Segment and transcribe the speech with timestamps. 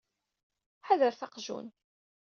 [0.87, 1.67] Ḥadret aqjun!